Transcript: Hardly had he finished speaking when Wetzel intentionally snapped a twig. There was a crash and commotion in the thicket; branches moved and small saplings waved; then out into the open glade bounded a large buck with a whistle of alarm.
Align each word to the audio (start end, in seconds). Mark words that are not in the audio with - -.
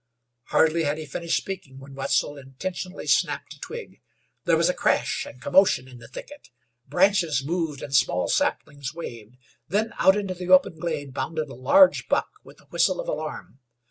Hardly 0.45 0.81
had 0.85 0.97
he 0.97 1.05
finished 1.05 1.37
speaking 1.37 1.77
when 1.77 1.93
Wetzel 1.93 2.35
intentionally 2.35 3.05
snapped 3.05 3.53
a 3.53 3.59
twig. 3.59 4.01
There 4.45 4.57
was 4.57 4.67
a 4.67 4.73
crash 4.73 5.27
and 5.27 5.39
commotion 5.39 5.87
in 5.87 5.99
the 5.99 6.07
thicket; 6.07 6.49
branches 6.87 7.45
moved 7.45 7.83
and 7.83 7.95
small 7.95 8.27
saplings 8.27 8.95
waved; 8.95 9.37
then 9.67 9.93
out 9.99 10.17
into 10.17 10.33
the 10.33 10.49
open 10.49 10.79
glade 10.79 11.13
bounded 11.13 11.49
a 11.49 11.53
large 11.53 12.07
buck 12.07 12.31
with 12.43 12.59
a 12.61 12.65
whistle 12.65 12.99
of 12.99 13.07
alarm. 13.07 13.59